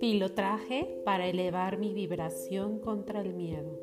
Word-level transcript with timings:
Pilotraje 0.00 1.00
para 1.04 1.28
elevar 1.28 1.78
mi 1.78 1.92
vibración 1.92 2.80
contra 2.80 3.20
el 3.20 3.34
miedo. 3.34 3.78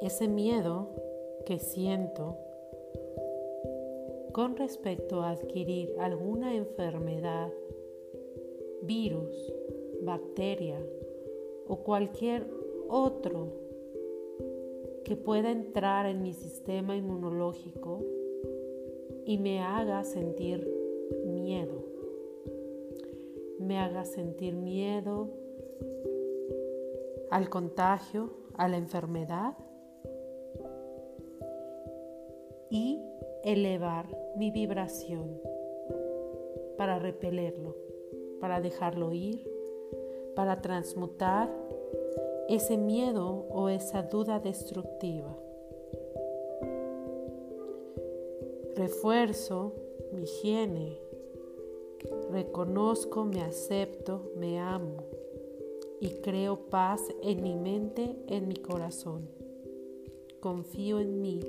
Ese 0.00 0.28
miedo 0.28 0.90
que 1.46 1.58
siento 1.58 2.38
con 4.32 4.56
respecto 4.56 5.22
a 5.22 5.30
adquirir 5.30 5.94
alguna 5.98 6.54
enfermedad, 6.54 7.52
virus, 8.82 9.52
bacteria 10.02 10.78
o 11.66 11.78
cualquier 11.78 12.46
otro 12.88 13.63
que 15.04 15.16
pueda 15.16 15.50
entrar 15.50 16.06
en 16.06 16.22
mi 16.22 16.32
sistema 16.32 16.96
inmunológico 16.96 18.02
y 19.26 19.38
me 19.38 19.60
haga 19.60 20.02
sentir 20.04 20.68
miedo. 21.26 21.84
Me 23.58 23.78
haga 23.78 24.04
sentir 24.04 24.54
miedo 24.54 25.28
al 27.30 27.48
contagio, 27.50 28.30
a 28.54 28.68
la 28.68 28.76
enfermedad 28.76 29.56
y 32.70 33.00
elevar 33.44 34.06
mi 34.36 34.50
vibración 34.50 35.40
para 36.76 36.98
repelerlo, 36.98 37.76
para 38.40 38.60
dejarlo 38.60 39.12
ir, 39.12 39.48
para 40.34 40.60
transmutar 40.60 41.63
ese 42.48 42.76
miedo 42.76 43.46
o 43.50 43.68
esa 43.68 44.02
duda 44.02 44.40
destructiva. 44.40 45.36
Refuerzo 48.76 49.72
mi 50.12 50.22
higiene, 50.22 50.98
reconozco, 52.30 53.24
me 53.24 53.40
acepto, 53.42 54.32
me 54.36 54.58
amo 54.58 55.04
y 56.00 56.08
creo 56.20 56.56
paz 56.68 57.00
en 57.22 57.42
mi 57.42 57.54
mente, 57.54 58.16
en 58.26 58.48
mi 58.48 58.56
corazón. 58.56 59.28
Confío 60.40 61.00
en 61.00 61.22
mí 61.22 61.40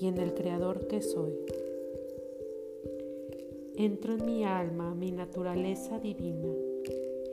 y 0.00 0.06
en 0.06 0.18
el 0.18 0.34
Creador 0.34 0.86
que 0.86 1.02
soy. 1.02 1.34
Entro 3.76 4.14
en 4.14 4.24
mi 4.24 4.44
alma, 4.44 4.94
mi 4.94 5.10
naturaleza 5.10 5.98
divina. 5.98 6.54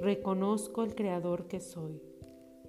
Reconozco 0.01 0.83
el 0.83 0.95
Creador 0.95 1.45
que 1.45 1.59
soy, 1.59 2.01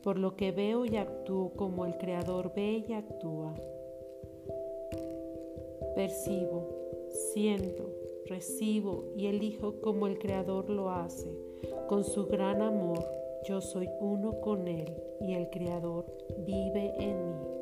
por 0.02 0.18
lo 0.18 0.36
que 0.36 0.52
veo 0.52 0.84
y 0.84 0.96
actúo 0.96 1.52
como 1.56 1.86
el 1.86 1.96
Creador 1.98 2.52
ve 2.54 2.84
y 2.88 2.92
actúa. 2.92 3.54
Percibo, 5.94 6.68
siento, 7.32 7.90
recibo 8.26 9.04
y 9.16 9.26
elijo 9.26 9.80
como 9.80 10.06
el 10.06 10.18
Creador 10.18 10.70
lo 10.70 10.90
hace. 10.90 11.30
Con 11.88 12.04
su 12.04 12.26
gran 12.26 12.62
amor, 12.62 13.04
yo 13.48 13.60
soy 13.60 13.88
uno 14.00 14.40
con 14.40 14.68
Él 14.68 14.92
y 15.20 15.34
el 15.34 15.50
Creador 15.50 16.06
vive 16.46 16.94
en 16.98 17.30
mí 17.30 17.52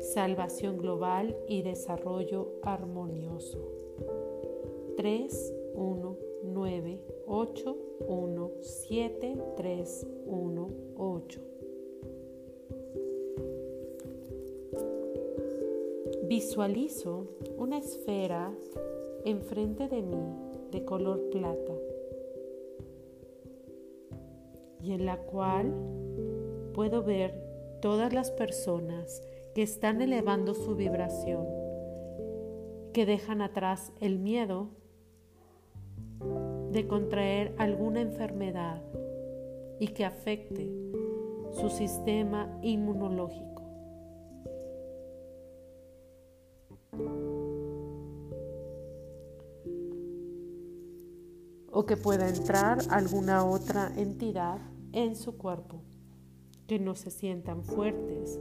salvación 0.00 0.78
global 0.78 1.36
y 1.48 1.62
desarrollo 1.62 2.54
armonioso. 2.62 3.58
3, 4.96 5.54
1, 5.74 6.16
9, 6.44 7.00
8, 7.26 7.76
1, 8.08 8.50
7, 8.60 9.36
3, 9.56 10.06
1, 10.26 10.70
8. 10.96 11.51
Visualizo 16.34 17.26
una 17.58 17.76
esfera 17.76 18.50
enfrente 19.26 19.86
de 19.86 20.00
mí 20.00 20.34
de 20.70 20.82
color 20.82 21.28
plata 21.28 21.74
y 24.80 24.92
en 24.92 25.04
la 25.04 25.18
cual 25.18 25.74
puedo 26.72 27.02
ver 27.02 27.34
todas 27.82 28.14
las 28.14 28.30
personas 28.30 29.22
que 29.54 29.60
están 29.60 30.00
elevando 30.00 30.54
su 30.54 30.74
vibración, 30.74 31.46
que 32.94 33.04
dejan 33.04 33.42
atrás 33.42 33.92
el 34.00 34.18
miedo 34.18 34.70
de 36.70 36.86
contraer 36.88 37.54
alguna 37.58 38.00
enfermedad 38.00 38.82
y 39.78 39.88
que 39.88 40.06
afecte 40.06 40.70
su 41.50 41.68
sistema 41.68 42.58
inmunológico. 42.62 43.51
O 51.72 51.86
que 51.86 51.96
pueda 51.96 52.28
entrar 52.28 52.78
alguna 52.90 53.44
otra 53.44 53.92
entidad 53.96 54.58
en 54.92 55.16
su 55.16 55.36
cuerpo, 55.38 55.82
que 56.66 56.78
no 56.78 56.94
se 56.94 57.10
sientan 57.10 57.64
fuertes, 57.64 58.38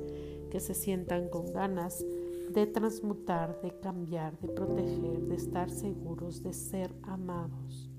que 0.52 0.60
se 0.60 0.74
sientan 0.74 1.30
con 1.30 1.52
ganas 1.54 2.06
de 2.50 2.68
transmutar, 2.68 3.62
de 3.62 3.80
cambiar, 3.80 4.38
de 4.40 4.50
proteger, 4.50 5.22
de 5.22 5.36
estar 5.36 5.70
seguros, 5.70 6.44
de 6.44 6.54
ser 6.54 6.94
amados. 7.04 7.91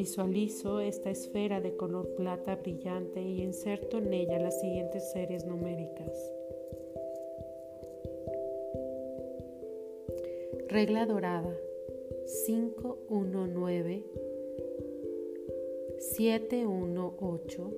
Visualizo 0.00 0.80
esta 0.80 1.10
esfera 1.10 1.60
de 1.60 1.76
color 1.76 2.14
plata 2.14 2.56
brillante 2.56 3.20
y 3.20 3.42
inserto 3.42 3.98
en 3.98 4.14
ella 4.14 4.38
las 4.38 4.58
siguientes 4.58 5.12
series 5.12 5.44
numéricas. 5.44 6.32
Regla 10.68 11.04
dorada 11.04 11.54
519 12.46 14.06
718 15.98 17.70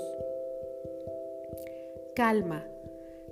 Calma 2.16 2.64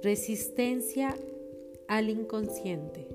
Resistencia 0.05 1.15
al 1.87 2.11
inconsciente. 2.11 3.07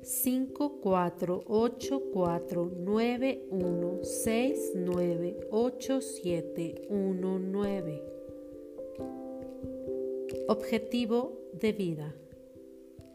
5 0.00 0.80
4 0.80 1.44
8 1.46 2.02
4 2.10 2.70
9 2.74 3.48
1 3.50 3.98
6 4.02 4.72
9 4.76 5.40
8 5.50 6.00
7 6.00 6.86
1 6.88 7.38
9 7.38 8.02
Objetivo 10.48 11.36
de 11.52 11.72
vida. 11.74 12.14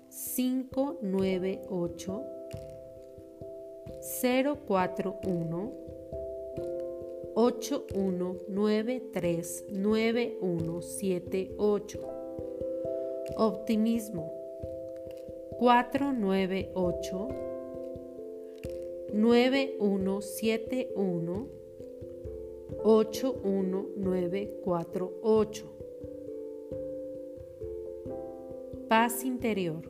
5 0.09 0.99
9 1.01 1.61
8 1.69 2.23
Optimismo. 13.37 14.31
498 15.59 17.29
9171 19.13 21.47
81948. 22.83 25.65
Paz 28.87 29.23
interior. 29.23 29.81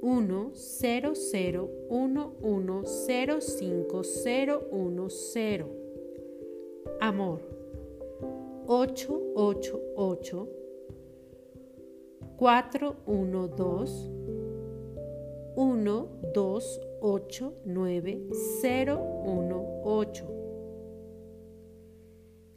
1 0.00 0.52
0 0.54 1.14
0 1.14 1.68
1 1.88 2.32
1 2.40 2.84
0 2.84 3.40
5 3.40 4.04
0 4.04 4.62
1 4.70 5.08
0. 5.08 5.66
Amor. 7.00 7.40
8 8.66 9.08
8 9.34 9.80
8 9.96 10.57
4, 12.38 12.94
1, 13.04 13.48
2, 13.48 14.10
1, 15.56 16.08
2, 16.32 16.80
8, 17.00 17.52
9, 17.64 18.28
0, 18.62 18.96
1, 19.24 19.80
8. 19.82 20.24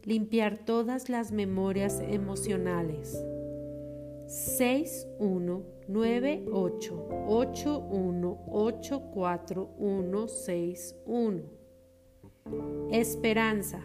Limpiar 0.03 0.59
todas 0.65 1.09
las 1.09 1.31
memorias 1.31 1.99
emocionales. 1.99 3.25
6, 4.27 5.07
1, 5.17 5.63
9, 5.87 6.45
8, 6.51 7.07
8, 7.27 7.79
1, 7.79 8.39
8, 8.51 9.01
4, 9.15 9.69
1, 9.79 10.27
6, 10.27 10.95
1. 11.07 11.41
Esperanza. 12.91 13.81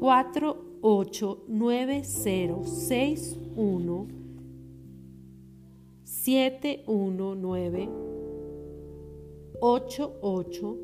4, 0.00 0.56
8, 0.80 1.44
9, 1.46 2.02
0, 2.02 2.62
6, 2.64 3.38
1, 3.54 4.23
7, 6.24 6.84
1, 6.86 7.34
9, 7.42 7.88
8, 9.60 10.12
8, 10.22 10.78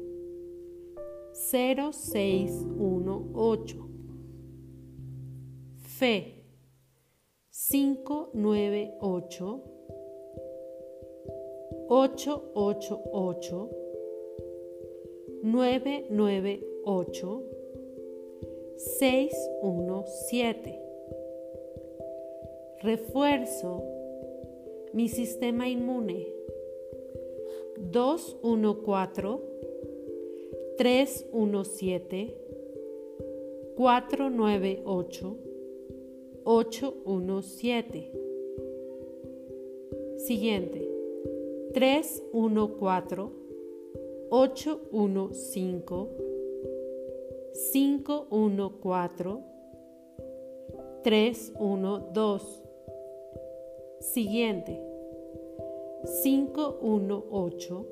0, 1.33 1.93
6, 1.93 2.51
1, 2.77 3.33
8. 3.35 3.75
Fe 5.99 6.45
5, 7.51 8.31
9, 8.35 8.91
8, 9.01 9.63
8, 11.89 12.43
8, 12.55 13.01
8, 13.15 13.69
9, 15.43 16.05
9, 16.11 16.61
8, 16.85 17.43
6, 18.77 19.35
1, 19.63 20.05
7. 20.29 20.79
Refuerzo 22.83 24.00
mi 24.93 25.09
sistema 25.09 25.67
inmune. 25.67 26.27
214 27.79 29.39
317 30.77 32.37
498 33.77 35.37
817 36.45 38.11
Siguiente. 40.17 40.89
314 41.73 43.31
815 44.31 46.09
514 47.73 49.43
312 51.03 52.69
Siguiente. 54.00 54.81
518 56.23 57.87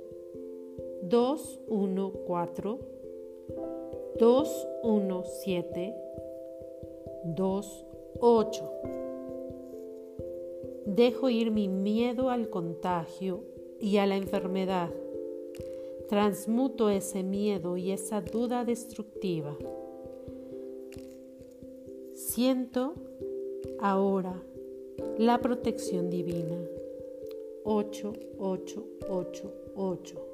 214 1.02 2.78
217 4.18 5.94
28. 7.24 8.70
Dejo 10.86 11.28
ir 11.28 11.50
mi 11.50 11.68
miedo 11.68 12.30
al 12.30 12.48
contagio 12.48 13.44
y 13.78 13.98
a 13.98 14.06
la 14.06 14.16
enfermedad. 14.16 14.90
Transmuto 16.08 16.88
ese 16.88 17.22
miedo 17.22 17.76
y 17.76 17.92
esa 17.92 18.22
duda 18.22 18.64
destructiva. 18.64 19.54
Siento 22.14 22.94
ahora 23.78 24.42
la 25.18 25.40
protección 25.40 26.10
divina. 26.10 26.56
8, 27.64 28.12
8, 28.38 28.86
8, 29.08 29.52
8. 29.74 30.26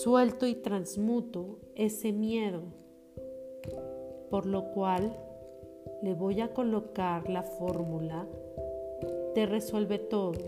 Suelto 0.00 0.46
y 0.46 0.54
transmuto 0.54 1.58
ese 1.74 2.12
miedo, 2.12 2.62
por 4.30 4.46
lo 4.46 4.70
cual 4.70 5.16
le 6.02 6.14
voy 6.14 6.40
a 6.40 6.54
colocar 6.54 7.28
la 7.28 7.42
fórmula 7.42 8.28
de 9.34 9.44
resuelve 9.44 9.98
todo. 9.98 10.38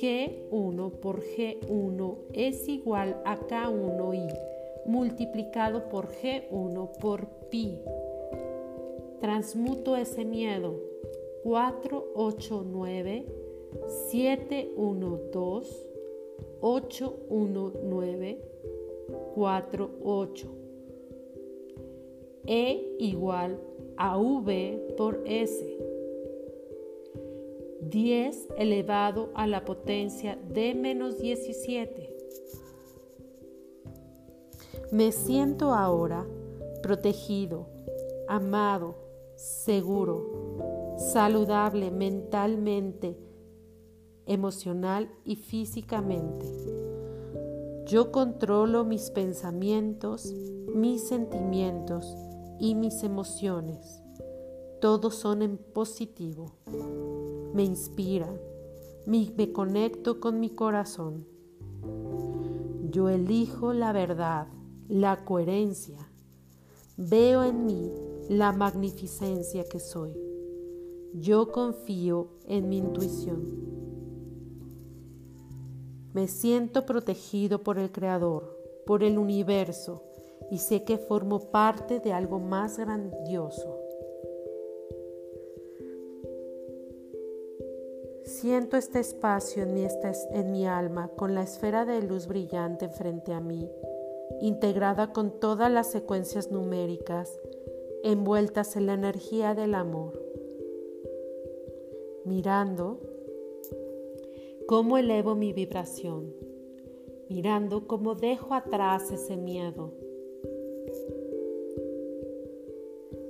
G1 0.00 0.90
por 1.00 1.20
G1 1.20 2.18
es 2.32 2.66
igual 2.66 3.20
a 3.26 3.38
K1i 3.38 4.34
multiplicado 4.86 5.90
por 5.90 6.08
G1 6.08 6.92
por 6.98 7.26
pi. 7.50 7.78
Transmuto 9.20 9.96
ese 9.96 10.24
miedo 10.24 10.87
489 11.48 13.24
712 14.10 15.88
819 16.60 18.38
48 19.34 20.48
E 22.46 22.96
igual 22.98 23.58
a 23.96 24.18
V 24.18 24.94
por 24.98 25.22
S. 25.24 25.78
10 27.80 28.48
elevado 28.58 29.30
a 29.34 29.46
la 29.46 29.64
potencia 29.64 30.38
de 30.52 30.74
menos 30.74 31.16
17 31.16 32.14
Me 34.92 35.12
siento 35.12 35.72
ahora 35.72 36.26
protegido, 36.82 37.66
amado, 38.28 38.96
seguro, 39.34 40.37
saludable 41.12 41.90
mentalmente, 41.90 43.18
emocional 44.26 45.10
y 45.24 45.36
físicamente. 45.36 46.46
Yo 47.86 48.12
controlo 48.12 48.84
mis 48.84 49.10
pensamientos, 49.10 50.30
mis 50.74 51.08
sentimientos 51.08 52.14
y 52.60 52.74
mis 52.74 53.02
emociones. 53.02 54.02
Todos 54.82 55.14
son 55.14 55.40
en 55.40 55.56
positivo. 55.56 56.52
Me 57.54 57.64
inspiran, 57.64 58.38
me, 59.06 59.52
conecto 59.52 60.20
con 60.20 60.38
mi 60.38 60.50
corazón. 60.50 61.26
Yo 62.90 63.08
elijo 63.08 63.72
la 63.72 63.92
verdad, 63.92 64.48
la 64.88 65.24
coherencia. 65.24 66.10
Veo 66.98 67.44
en 67.44 67.64
mí 67.64 67.90
la 68.28 68.52
magnificencia 68.52 69.64
que 69.64 69.80
soy. 69.80 70.27
Yo 71.14 71.50
confío 71.52 72.28
en 72.46 72.68
mi 72.68 72.78
intuición. 72.78 73.42
Me 76.12 76.28
siento 76.28 76.84
protegido 76.84 77.62
por 77.62 77.78
el 77.78 77.90
Creador, 77.90 78.58
por 78.86 79.02
el 79.02 79.18
universo, 79.18 80.02
y 80.50 80.58
sé 80.58 80.84
que 80.84 80.98
formo 80.98 81.50
parte 81.50 82.00
de 82.00 82.12
algo 82.12 82.38
más 82.38 82.78
grandioso. 82.78 83.78
Siento 88.24 88.76
este 88.76 89.00
espacio 89.00 89.62
en 89.62 89.74
mi, 89.74 89.86
en 90.32 90.52
mi 90.52 90.66
alma 90.66 91.08
con 91.08 91.34
la 91.34 91.42
esfera 91.42 91.86
de 91.86 92.02
luz 92.02 92.26
brillante 92.26 92.88
frente 92.90 93.32
a 93.32 93.40
mí, 93.40 93.68
integrada 94.42 95.12
con 95.12 95.40
todas 95.40 95.70
las 95.72 95.90
secuencias 95.90 96.50
numéricas, 96.50 97.40
envueltas 98.04 98.76
en 98.76 98.86
la 98.86 98.92
energía 98.92 99.54
del 99.54 99.74
amor 99.74 100.28
mirando 102.28 103.00
cómo 104.66 104.98
elevo 104.98 105.34
mi 105.34 105.54
vibración, 105.54 106.34
mirando 107.30 107.86
cómo 107.86 108.14
dejo 108.14 108.52
atrás 108.52 109.10
ese 109.10 109.38
miedo 109.38 109.94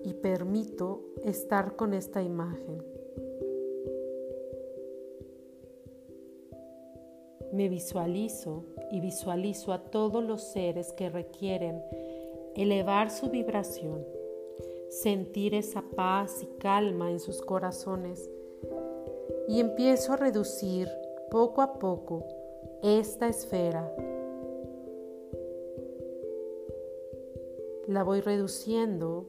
y 0.04 0.14
permito 0.14 1.04
estar 1.24 1.76
con 1.76 1.94
esta 1.94 2.22
imagen. 2.24 2.82
Me 7.52 7.68
visualizo 7.68 8.64
y 8.90 9.00
visualizo 9.00 9.72
a 9.72 9.84
todos 9.84 10.24
los 10.24 10.42
seres 10.42 10.92
que 10.92 11.08
requieren 11.08 11.80
elevar 12.56 13.12
su 13.12 13.30
vibración, 13.30 14.04
sentir 14.88 15.54
esa 15.54 15.82
paz 15.82 16.42
y 16.42 16.46
calma 16.58 17.12
en 17.12 17.20
sus 17.20 17.40
corazones 17.40 18.28
y 19.48 19.60
empiezo 19.60 20.12
a 20.12 20.16
reducir 20.16 20.88
poco 21.30 21.62
a 21.62 21.78
poco 21.78 22.26
esta 22.82 23.28
esfera. 23.28 23.90
La 27.86 28.02
voy 28.02 28.20
reduciendo 28.20 29.24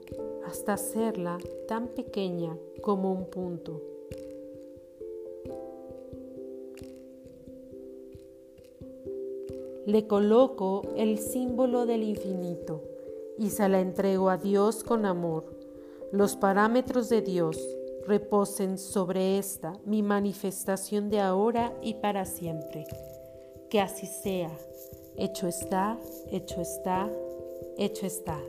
hasta 0.46 0.74
hacerla 0.74 1.38
tan 1.70 1.88
pequeña 1.88 2.58
como 2.82 3.14
un 3.14 3.26
punto. 3.26 3.82
Le 9.86 10.06
coloco 10.06 10.82
el 10.98 11.18
símbolo 11.18 11.86
del 11.86 12.04
infinito 12.04 12.84
y 13.38 13.50
se 13.52 13.70
la 13.70 13.80
entrego 13.80 14.30
a 14.30 14.38
Dios 14.38 14.84
con 14.84 15.06
amor, 15.06 15.46
los 16.12 16.36
parámetros 16.36 17.08
de 17.08 17.22
Dios 17.22 17.79
reposen 18.08 18.78
sobre 18.78 19.38
esta 19.38 19.74
mi 19.86 20.04
manifestación 20.04 21.10
de 21.10 21.20
ahora 21.20 21.74
y 21.82 21.96
para 21.96 22.26
siempre. 22.26 22.86
Que 23.70 23.80
así 23.80 24.08
sea. 24.08 24.52
Hecho 25.16 25.48
está, 25.48 26.00
hecho 26.32 26.62
está, 26.62 27.10
hecho 27.78 28.06
está. 28.06 28.40